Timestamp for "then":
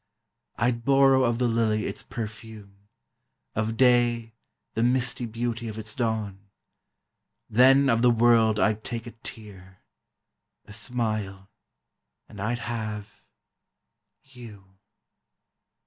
7.47-7.87